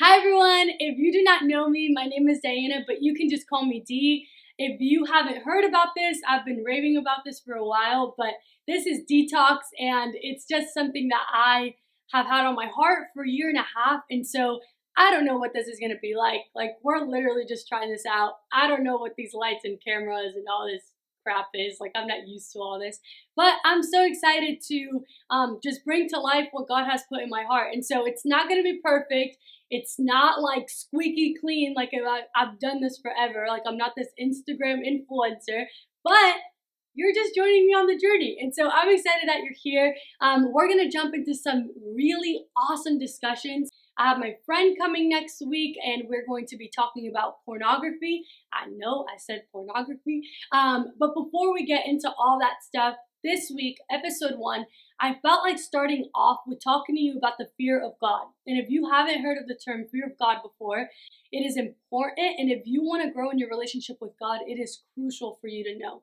[0.00, 3.30] Hi everyone, if you do not know me, my name is Diana, but you can
[3.30, 4.26] just call me D.
[4.58, 8.32] If you haven't heard about this, I've been raving about this for a while, but
[8.66, 11.76] this is detox and it's just something that I
[12.10, 14.00] have had on my heart for a year and a half.
[14.10, 14.58] And so
[14.96, 16.40] I don't know what this is gonna be like.
[16.56, 18.32] Like, we're literally just trying this out.
[18.52, 20.82] I don't know what these lights and cameras and all this
[21.24, 21.78] crap is.
[21.80, 23.00] Like, I'm not used to all this.
[23.34, 25.00] But I'm so excited to
[25.30, 27.72] um, just bring to life what God has put in my heart.
[27.72, 29.38] And so it's not gonna be perfect.
[29.70, 31.90] It's not like squeaky clean, like
[32.36, 33.46] I've done this forever.
[33.48, 35.64] Like I'm not this Instagram influencer,
[36.04, 36.36] but
[36.94, 38.38] you're just joining me on the journey.
[38.40, 39.96] And so I'm excited that you're here.
[40.20, 43.68] Um, we're going to jump into some really awesome discussions.
[43.98, 48.24] I have my friend coming next week, and we're going to be talking about pornography.
[48.52, 50.22] I know I said pornography.
[50.52, 54.66] Um, but before we get into all that stuff, this week, episode one,
[55.00, 58.26] I felt like starting off with talking to you about the fear of God.
[58.46, 60.90] And if you haven't heard of the term fear of God before,
[61.32, 62.38] it is important.
[62.38, 65.48] And if you want to grow in your relationship with God, it is crucial for
[65.48, 66.02] you to know.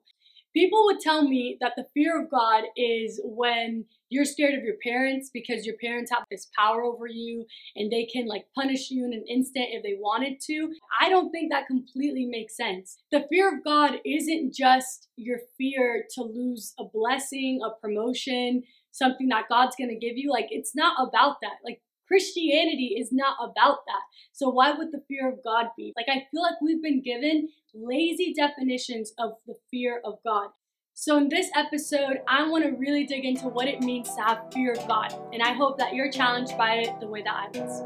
[0.54, 4.76] People would tell me that the fear of God is when you're scared of your
[4.82, 9.06] parents because your parents have this power over you and they can like punish you
[9.06, 10.70] in an instant if they wanted to.
[11.00, 12.98] I don't think that completely makes sense.
[13.10, 19.28] The fear of God isn't just your fear to lose a blessing, a promotion, something
[19.28, 20.30] that God's going to give you.
[20.30, 21.56] Like, it's not about that.
[21.64, 21.80] Like,
[22.12, 24.02] Christianity is not about that.
[24.32, 25.94] So, why would the fear of God be?
[25.96, 30.50] Like, I feel like we've been given lazy definitions of the fear of God.
[30.92, 34.52] So, in this episode, I want to really dig into what it means to have
[34.52, 35.14] fear of God.
[35.32, 37.80] And I hope that you're challenged by it the way that I was.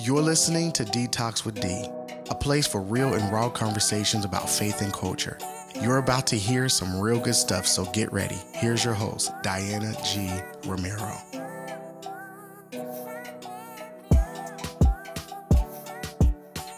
[0.00, 1.84] You're listening to Detox with D,
[2.30, 5.36] a place for real and raw conversations about faith and culture.
[5.82, 8.38] You're about to hear some real good stuff, so get ready.
[8.54, 10.30] Here's your host, Diana G.
[10.64, 11.16] Romero.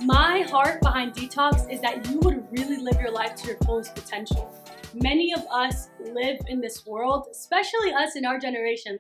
[0.03, 3.95] My heart behind detox is that you would really live your life to your fullest
[3.95, 4.53] potential.
[4.95, 8.99] Many of us live in this world, especially us in our generation.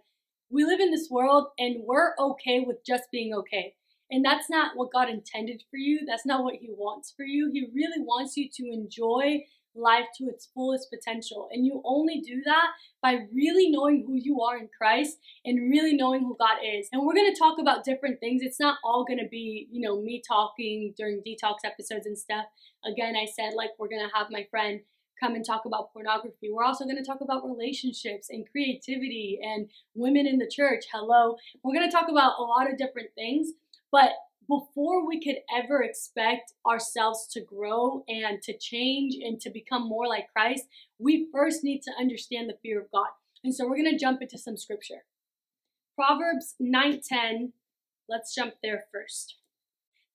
[0.51, 3.75] We live in this world and we're okay with just being okay.
[4.11, 6.01] And that's not what God intended for you.
[6.07, 7.51] That's not what He wants for you.
[7.53, 9.45] He really wants you to enjoy
[9.75, 11.49] life to its fullest potential.
[11.53, 12.69] And you only do that
[13.03, 16.89] by really knowing who you are in Christ and really knowing who God is.
[16.93, 18.43] And we're going to talk about different things.
[18.43, 22.47] It's not all going to be, you know, me talking during detox episodes and stuff.
[22.85, 24.81] Again, I said like we're going to have my friend
[25.21, 26.49] come and talk about pornography.
[26.53, 30.85] We're also going to talk about relationships and creativity and women in the church.
[30.93, 31.37] Hello.
[31.63, 33.49] We're going to talk about a lot of different things,
[33.91, 34.11] but
[34.49, 40.09] before we could ever expect ourselves to grow and to change and to become more
[40.09, 40.65] like Christ,
[40.99, 43.09] we first need to understand the fear of God.
[43.45, 45.05] And so we're going to jump into some scripture.
[45.95, 47.53] Proverbs 9:10.
[48.09, 49.37] Let's jump there first.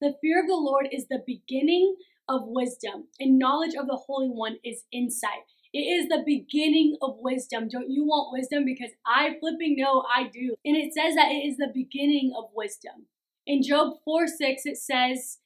[0.02, 1.96] The fear of the Lord is the beginning
[2.28, 5.44] of wisdom, and knowledge of the Holy One is insight.
[5.74, 7.68] It is the beginning of wisdom.
[7.68, 8.64] Don't you want wisdom?
[8.66, 10.56] Because I flipping know I do.
[10.66, 13.08] And it says that it is the beginning of wisdom.
[13.46, 15.40] In Job 4 6, it says,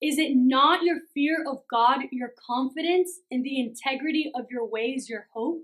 [0.00, 5.08] Is it not your fear of God, your confidence, in the integrity of your ways,
[5.08, 5.62] your hope?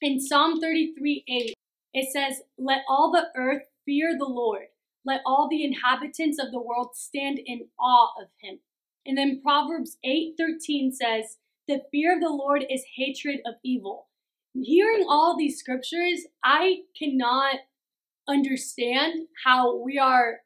[0.00, 1.54] In Psalm 33 8,
[1.94, 4.66] it says, Let all the earth fear the Lord.
[5.04, 8.60] Let all the inhabitants of the world stand in awe of him.
[9.06, 14.08] And then Proverbs 8:13 says, "The fear of the Lord is hatred of evil."
[14.54, 17.60] Hearing all these scriptures, I cannot
[18.28, 20.40] understand how we are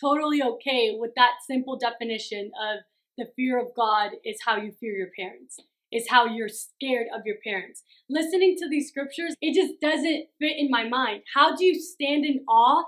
[0.00, 2.80] totally okay with that simple definition of
[3.16, 5.58] the fear of God is how you fear your parents,
[5.92, 7.82] is how you're scared of your parents.
[8.08, 11.22] Listening to these scriptures, it just doesn't fit in my mind.
[11.34, 12.84] How do you stand in awe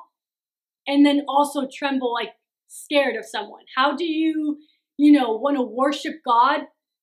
[0.87, 2.31] and then also tremble like
[2.69, 3.65] scared of someone?
[3.77, 4.59] How do you,
[4.97, 6.61] you know, want to worship God,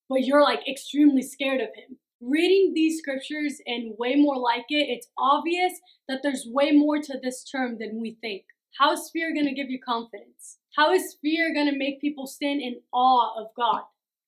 [0.08, 1.98] but you're like extremely scared of him?
[2.20, 5.72] Reading these scriptures and way more like it, it's obvious
[6.08, 8.44] that there's way more to this term than we think.
[8.78, 10.58] How is fear going to give you confidence?
[10.76, 13.82] How is fear going to make people stand in awe of God?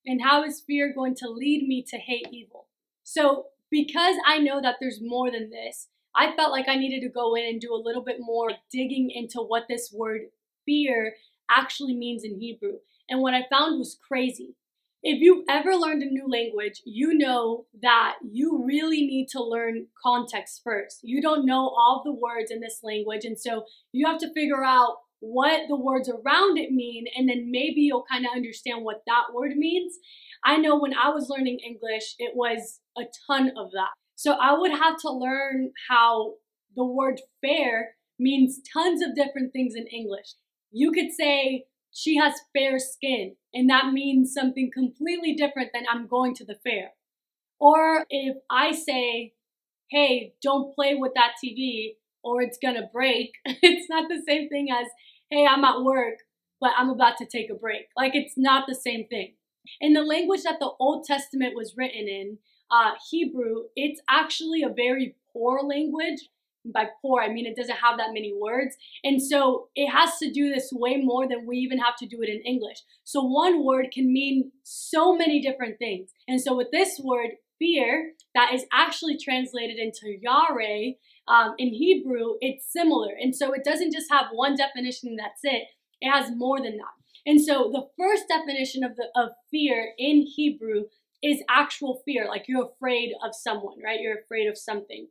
[0.05, 2.67] And how is fear going to lead me to hate evil?
[3.03, 7.09] So, because I know that there's more than this, I felt like I needed to
[7.09, 10.21] go in and do a little bit more digging into what this word
[10.65, 11.15] fear
[11.49, 12.79] actually means in Hebrew.
[13.09, 14.55] And what I found was crazy.
[15.03, 19.87] If you've ever learned a new language, you know that you really need to learn
[20.03, 20.99] context first.
[21.01, 24.63] You don't know all the words in this language, and so you have to figure
[24.63, 29.01] out what the words around it mean, and then maybe you'll kind of understand what
[29.07, 29.93] that word means.
[30.43, 33.93] I know when I was learning English, it was a ton of that.
[34.15, 36.33] So I would have to learn how
[36.75, 40.35] the word fair means tons of different things in English.
[40.71, 46.07] You could say she has fair skin, and that means something completely different than I'm
[46.07, 46.91] going to the fair.
[47.59, 49.33] Or if I say,
[49.89, 54.67] hey, don't play with that TV or it's gonna break, it's not the same thing
[54.71, 54.87] as,
[55.29, 56.15] hey, I'm at work,
[56.59, 57.87] but I'm about to take a break.
[57.97, 59.33] Like it's not the same thing.
[59.79, 62.37] In the language that the Old Testament was written in,
[62.71, 66.29] uh, Hebrew, it's actually a very poor language
[66.65, 68.75] by poor, I mean it doesn't have that many words.
[69.03, 72.21] And so it has to do this way more than we even have to do
[72.21, 72.77] it in English.
[73.03, 76.11] So one word can mean so many different things.
[76.27, 77.31] And so with this word,
[77.61, 80.93] fear, that is actually translated into yare,
[81.27, 83.11] um, in Hebrew, it's similar.
[83.21, 85.67] And so it doesn't just have one definition that's it,
[86.01, 86.95] it has more than that.
[87.25, 90.85] And so the first definition of the of fear in Hebrew
[91.21, 93.99] is actual fear, like you're afraid of someone, right?
[94.01, 95.07] You're afraid of something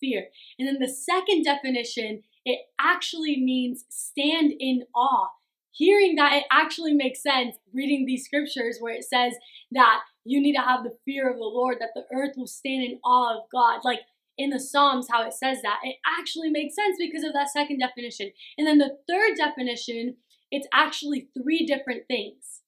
[0.00, 0.28] fear.
[0.58, 5.28] And then the second definition, it actually means stand in awe.
[5.72, 9.34] Hearing that, it actually makes sense reading these scriptures where it says
[9.72, 12.82] that you need to have the fear of the Lord, that the earth will stand
[12.82, 13.80] in awe of God.
[13.84, 14.00] Like
[14.38, 17.78] in the Psalms, how it says that, it actually makes sense because of that second
[17.78, 18.32] definition.
[18.56, 20.16] And then the third definition,
[20.50, 22.62] it's actually three different things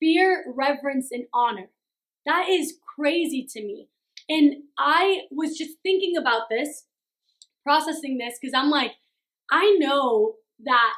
[0.00, 1.70] fear, reverence, and honor.
[2.26, 3.88] That is crazy to me.
[4.28, 6.84] And I was just thinking about this,
[7.62, 8.92] processing this, because I'm like,
[9.50, 10.34] I know
[10.64, 10.94] that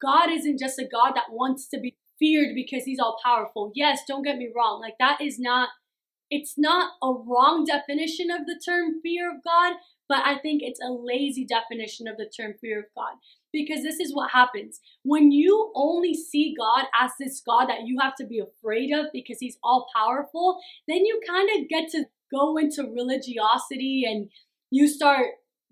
[0.00, 3.72] God isn't just a God that wants to be feared because he's all powerful.
[3.74, 4.80] Yes, don't get me wrong.
[4.80, 5.70] Like, that is not,
[6.30, 9.74] it's not a wrong definition of the term fear of God,
[10.08, 13.14] but I think it's a lazy definition of the term fear of God.
[13.52, 14.80] Because this is what happens.
[15.04, 19.06] When you only see God as this God that you have to be afraid of
[19.12, 20.58] because he's all powerful,
[20.88, 24.28] then you kind of get to go into religiosity and
[24.70, 25.26] you start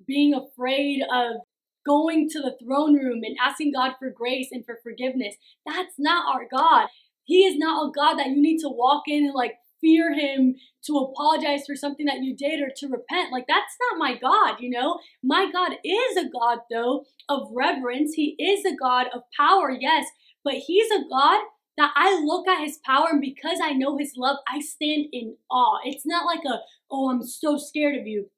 [0.07, 1.37] being afraid of
[1.85, 5.35] going to the throne room and asking God for grace and for forgiveness.
[5.67, 6.89] That's not our God.
[7.25, 10.55] He is not a God that you need to walk in and like fear him
[10.87, 13.33] to apologize for something that you did or to repent.
[13.33, 15.01] Like that's not my God, you know?
[15.23, 18.15] My God is a God though of reverence.
[18.15, 20.07] He is a God of power, yes,
[20.45, 21.43] but he's a God
[21.77, 25.37] that I look at his power and because I know his love, I stand in
[25.51, 25.79] awe.
[25.85, 26.61] It's not like a,
[26.91, 28.31] oh, I'm so scared of you.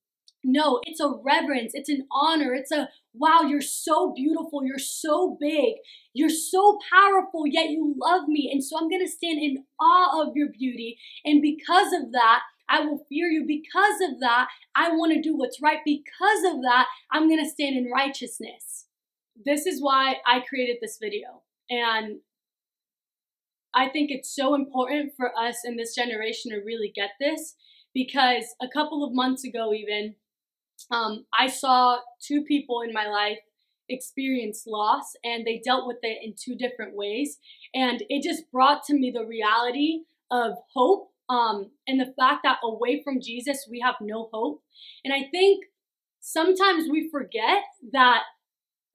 [0.46, 5.38] No, it's a reverence, it's an honor, it's a wow, you're so beautiful, you're so
[5.40, 5.76] big,
[6.12, 8.50] you're so powerful, yet you love me.
[8.52, 10.98] And so I'm gonna stand in awe of your beauty.
[11.25, 13.44] And because of that, I will fear you.
[13.46, 15.78] Because of that, I wanna do what's right.
[15.84, 18.86] Because of that, I'm gonna stand in righteousness.
[19.46, 21.42] This is why I created this video.
[21.70, 22.19] And
[23.75, 27.56] I think it's so important for us in this generation to really get this
[27.93, 30.15] because a couple of months ago, even,
[30.91, 33.38] um, I saw two people in my life
[33.88, 37.38] experience loss and they dealt with it in two different ways.
[37.75, 40.00] And it just brought to me the reality
[40.31, 44.62] of hope um, and the fact that away from Jesus, we have no hope.
[45.05, 45.65] And I think
[46.20, 47.62] sometimes we forget
[47.93, 48.23] that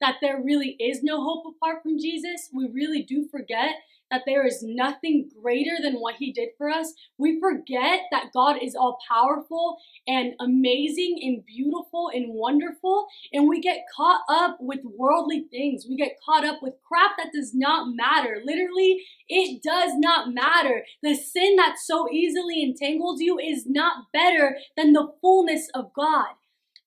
[0.01, 2.49] that there really is no hope apart from Jesus.
[2.53, 3.71] We really do forget
[4.11, 8.57] that there is nothing greater than what he did for us, we forget that God
[8.61, 9.77] is all powerful
[10.07, 13.07] and amazing and beautiful and wonderful.
[13.33, 15.85] And we get caught up with worldly things.
[15.87, 18.41] We get caught up with crap that does not matter.
[18.43, 20.85] Literally, it does not matter.
[21.03, 26.27] The sin that so easily entangles you is not better than the fullness of God.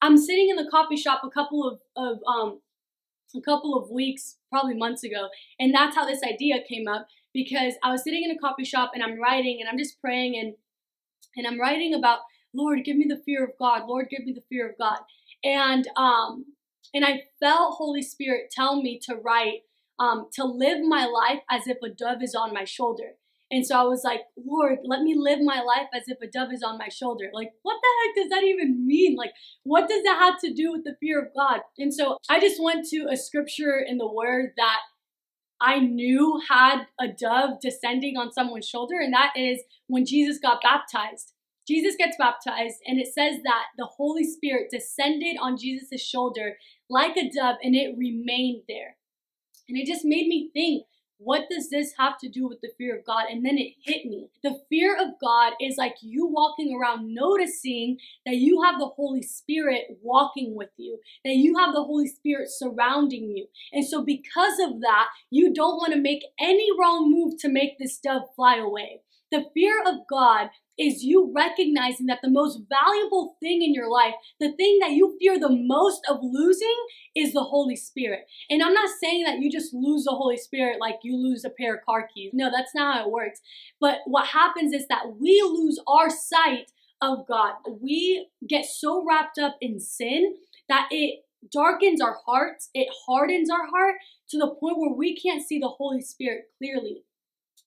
[0.00, 2.60] I'm sitting in the coffee shop a couple of, of um,
[3.34, 5.28] a couple of weeks, probably months ago.
[5.58, 8.92] And that's how this idea came up because I was sitting in a coffee shop
[8.94, 10.54] and I'm writing and I'm just praying and
[11.36, 12.20] and I'm writing about
[12.54, 13.88] Lord, give me the fear of God.
[13.88, 14.98] Lord, give me the fear of God.
[15.42, 16.46] And um
[16.94, 19.62] and I felt Holy Spirit tell me to write
[19.98, 23.16] um to live my life as if a dove is on my shoulder.
[23.52, 26.54] And so I was like, Lord, let me live my life as if a dove
[26.54, 27.30] is on my shoulder.
[27.34, 29.14] Like, what the heck does that even mean?
[29.14, 29.32] Like,
[29.62, 31.60] what does that have to do with the fear of God?
[31.76, 34.78] And so I just went to a scripture in the word that
[35.60, 40.62] I knew had a dove descending on someone's shoulder, and that is when Jesus got
[40.62, 41.34] baptized.
[41.68, 46.56] Jesus gets baptized, and it says that the Holy Spirit descended on Jesus' shoulder
[46.88, 48.96] like a dove, and it remained there.
[49.68, 50.86] And it just made me think
[51.24, 53.24] what does this have to do with the fear of God?
[53.30, 54.28] And then it hit me.
[54.42, 59.22] The fear of God is like you walking around noticing that you have the Holy
[59.22, 63.46] Spirit walking with you, that you have the Holy Spirit surrounding you.
[63.72, 67.78] And so, because of that, you don't want to make any wrong move to make
[67.78, 69.00] this dove fly away.
[69.32, 74.12] The fear of God is you recognizing that the most valuable thing in your life,
[74.38, 76.76] the thing that you fear the most of losing,
[77.16, 78.26] is the Holy Spirit.
[78.50, 81.50] And I'm not saying that you just lose the Holy Spirit like you lose a
[81.50, 82.32] pair of car keys.
[82.34, 83.40] No, that's not how it works.
[83.80, 86.70] But what happens is that we lose our sight
[87.00, 87.54] of God.
[87.80, 90.34] We get so wrapped up in sin
[90.68, 91.20] that it
[91.50, 93.96] darkens our hearts, it hardens our heart
[94.28, 97.04] to the point where we can't see the Holy Spirit clearly.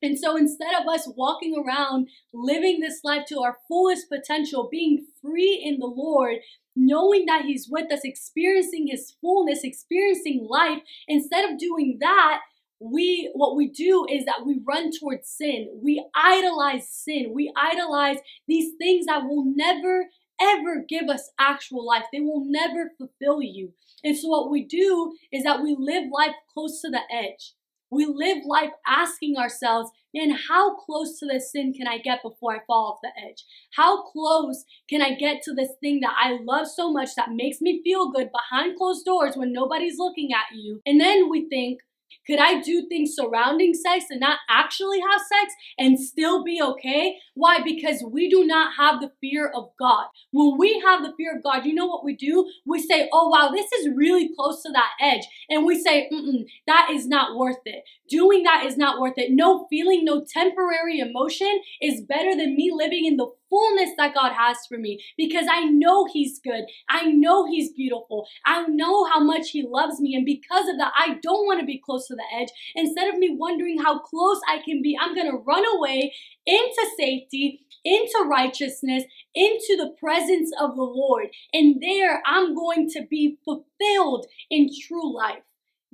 [0.02, 5.06] And so instead of us walking around living this life to our fullest potential, being
[5.22, 6.38] free in the Lord,
[6.76, 12.42] knowing that He's with us, experiencing His fullness, experiencing life, instead of doing that,
[12.80, 15.80] we what we do is that we run towards sin.
[15.82, 17.32] We idolize sin.
[17.34, 20.08] We idolize these things that will never
[20.42, 22.04] ever give us actual life.
[22.12, 23.72] They will never fulfill you.
[24.04, 27.55] And so what we do is that we live life close to the edge.
[27.92, 32.56] We live life asking ourselves, man, how close to this sin can I get before
[32.56, 33.46] I fall off the edge?
[33.76, 37.62] How close can I get to this thing that I love so much that makes
[37.62, 40.82] me feel good behind closed doors when nobody's looking at you?
[40.86, 41.80] And then we think,
[42.28, 47.18] could I do things surrounding sex and not actually have sex and still be okay?
[47.36, 47.62] Why?
[47.62, 50.08] Because we do not have the fear of God.
[50.32, 52.50] When we have the fear of God, you know what we do?
[52.66, 55.26] We say, oh wow, this is really close to that edge.
[55.50, 57.84] And we say, mm that is not worth it.
[58.10, 59.32] Doing that is not worth it.
[59.32, 64.34] No feeling, no temporary emotion is better than me living in the fullness that God
[64.34, 66.66] has for me because I know He's good.
[66.90, 68.28] I know He's beautiful.
[68.46, 70.16] I know how much He loves me.
[70.16, 72.50] And because of that, I don't want to be close to the edge.
[72.76, 76.14] Instead of me wondering how close I can be, I'm going to run away
[76.46, 81.28] into safety, into righteousness, into the presence of the Lord.
[81.54, 85.44] And there I'm going to be fulfilled in true life.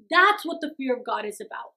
[0.10, 1.71] That's what the fear of God is about.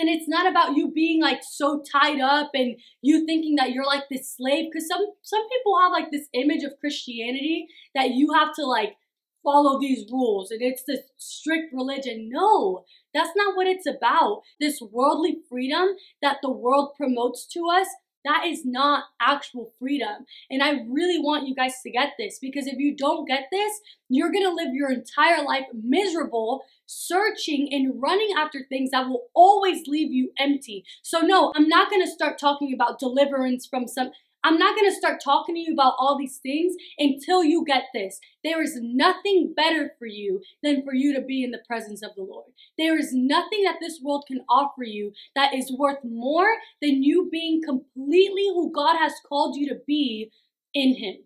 [0.00, 3.84] And it's not about you being like so tied up and you thinking that you're
[3.84, 4.68] like this slave.
[4.72, 8.96] Because some some people have like this image of Christianity that you have to like
[9.44, 12.30] follow these rules and it's this strict religion.
[12.32, 14.42] No, that's not what it's about.
[14.58, 15.88] This worldly freedom
[16.22, 17.86] that the world promotes to us,
[18.24, 20.26] that is not actual freedom.
[20.50, 23.80] And I really want you guys to get this because if you don't get this,
[24.08, 29.86] you're gonna live your entire life miserable, searching and running after things that will always
[29.86, 30.84] leave you empty.
[31.02, 34.10] So, no, I'm not gonna start talking about deliverance from some
[34.42, 37.84] I'm not going to start talking to you about all these things until you get
[37.92, 38.18] this.
[38.42, 42.14] There is nothing better for you than for you to be in the presence of
[42.16, 42.46] the Lord.
[42.78, 47.28] There is nothing that this world can offer you that is worth more than you
[47.30, 50.30] being completely who God has called you to be
[50.72, 51.16] in Him.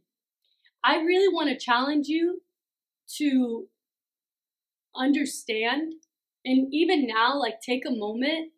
[0.83, 2.42] I really want to challenge you
[3.18, 3.68] to
[4.97, 5.94] understand
[6.44, 8.50] and even now, like, take a moment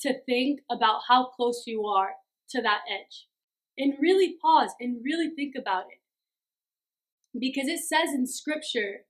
[0.00, 2.10] to think about how close you are
[2.50, 3.28] to that edge
[3.78, 6.00] and really pause and really think about it.
[7.38, 9.04] Because it says in scripture,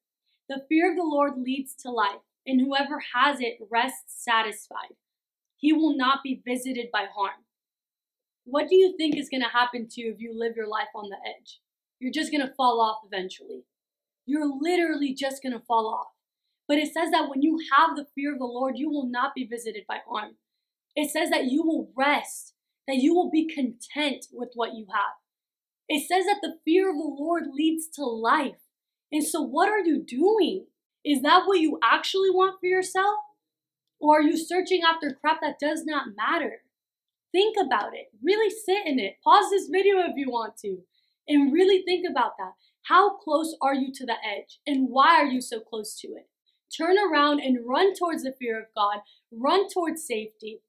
[0.49, 4.97] the fear of the Lord leads to life, and whoever has it rests satisfied.
[5.57, 7.45] He will not be visited by harm.
[8.45, 10.89] What do you think is going to happen to you if you live your life
[10.95, 11.61] on the edge?
[11.99, 13.65] You're just going to fall off eventually.
[14.25, 16.09] You're literally just going to fall off.
[16.67, 19.35] But it says that when you have the fear of the Lord, you will not
[19.35, 20.37] be visited by harm.
[20.95, 22.55] It says that you will rest
[22.89, 25.15] that you will be content with what you have.
[25.89, 28.57] It says that the fear of the Lord leads to life.
[29.13, 30.67] And so, what are you doing?
[31.05, 33.21] Is that what you actually want for yourself?
[34.01, 36.63] Or are you searching after crap that does not matter?
[37.33, 38.09] Think about it.
[38.23, 39.17] Really sit in it.
[39.23, 40.79] Pause this video if you want to.
[41.27, 42.53] And really think about that.
[42.83, 44.61] How close are you to the edge?
[44.67, 46.29] And why are you so close to it?
[46.75, 49.01] Turn around and run towards the fear of God.
[49.31, 50.61] Run towards safety.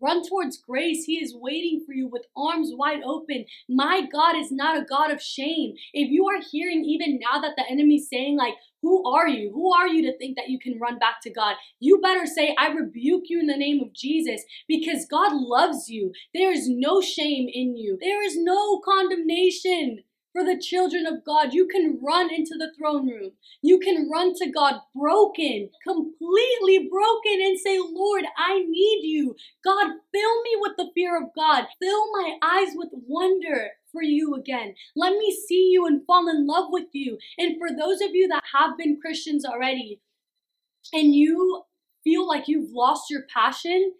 [0.00, 1.04] Run towards grace.
[1.04, 3.44] He is waiting for you with arms wide open.
[3.68, 5.74] My God is not a God of shame.
[5.92, 9.52] If you are hearing even now that the enemy's saying, like, who are you?
[9.52, 11.56] Who are you to think that you can run back to God?
[11.80, 16.12] You better say, I rebuke you in the name of Jesus because God loves you.
[16.32, 19.98] There is no shame in you, there is no condemnation
[20.32, 21.52] for the children of God.
[21.52, 23.32] You can run into the throne room.
[23.62, 29.34] You can run to God broken, completely broken, and say, Lord, I need you.
[29.64, 31.66] God, fill me with the fear of God.
[31.80, 34.74] Fill my eyes with wonder for you again.
[34.94, 37.18] Let me see you and fall in love with you.
[37.38, 40.00] And for those of you that have been Christians already
[40.92, 41.64] and you
[42.04, 43.92] feel like you've lost your passion,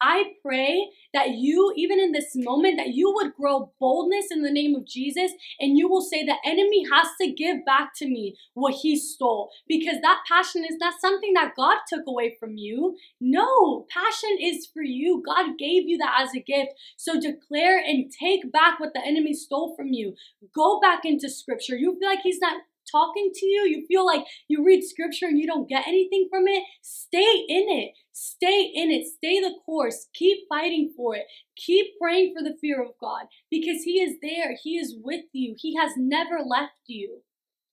[0.00, 4.50] I pray that you, even in this moment, that you would grow boldness in the
[4.50, 8.36] name of Jesus and you will say, the enemy has to give back to me
[8.54, 12.96] what he stole because that passion is not something that God took away from you.
[13.20, 15.22] No, passion is for you.
[15.24, 16.72] God gave you that as a gift.
[16.96, 20.14] So declare and take back what the enemy stole from you.
[20.54, 21.76] Go back into scripture.
[21.76, 25.38] You feel like he's not talking to you, you feel like you read scripture and
[25.38, 27.92] you don't get anything from it, stay in it.
[28.18, 29.06] Stay in it.
[29.06, 30.06] Stay the course.
[30.14, 31.26] Keep fighting for it.
[31.54, 34.56] Keep praying for the fear of God because He is there.
[34.62, 35.54] He is with you.
[35.58, 37.20] He has never left you.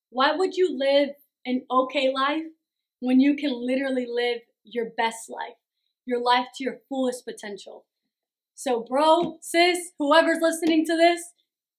[0.10, 1.12] Why would you live
[1.46, 2.43] an okay life
[3.00, 5.55] when you can literally live your best life,
[6.05, 7.86] your life to your fullest potential?
[8.53, 11.22] So, bro, sis, whoever's listening to this,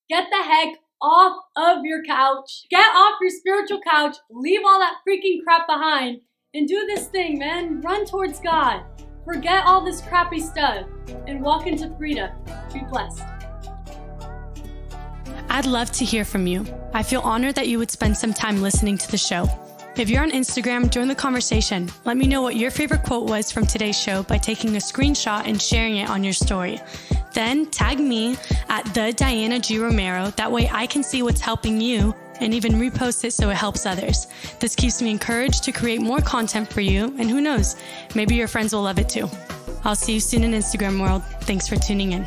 [0.08, 2.64] get the heck off of your couch.
[2.70, 4.16] Get off your spiritual couch.
[4.30, 6.22] Leave all that freaking crap behind
[6.54, 7.82] and do this thing, man.
[7.82, 8.82] Run towards God.
[9.26, 10.86] Forget all this crappy stuff
[11.26, 12.30] and walk into freedom.
[12.72, 13.22] Be blessed.
[15.50, 16.66] I'd love to hear from you.
[16.94, 19.46] I feel honored that you would spend some time listening to the show.
[19.96, 21.88] If you're on Instagram, join the conversation.
[22.04, 25.46] Let me know what your favorite quote was from today's show by taking a screenshot
[25.46, 26.80] and sharing it on your story.
[27.34, 28.36] Then tag me
[28.68, 29.78] at the Diana G.
[29.78, 30.30] Romero.
[30.36, 33.86] That way I can see what's helping you and even repost it so it helps
[33.86, 34.26] others.
[34.60, 37.76] This keeps me encouraged to create more content for you, and who knows,
[38.14, 39.28] maybe your friends will love it too.
[39.84, 41.22] I'll see you soon in Instagram world.
[41.42, 42.26] Thanks for tuning in.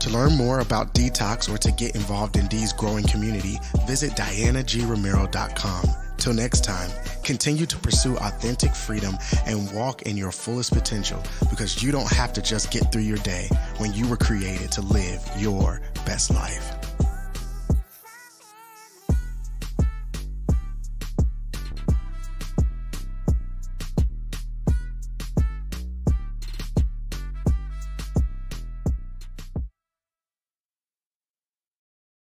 [0.00, 5.84] To learn more about Detox or to get involved in Dee's growing community, visit dianagromero.com.
[6.18, 6.90] Till next time,
[7.22, 12.32] continue to pursue authentic freedom and walk in your fullest potential because you don't have
[12.34, 13.48] to just get through your day
[13.78, 16.83] when you were created to live your best life.